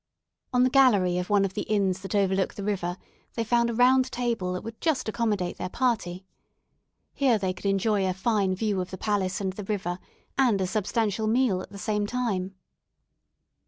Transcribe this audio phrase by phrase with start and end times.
[0.51, 2.97] On the gallery of one of the inns that overlook the river
[3.35, 6.25] they found a round table that would just accommodate their party.
[7.13, 9.99] Here they could enjoy a fine view of the palace and the river,
[10.39, 12.55] and a substantial meal at the same time.